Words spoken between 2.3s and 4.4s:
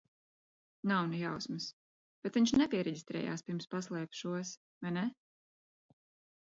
viņš nepiereģistrējās, pirms paslēpa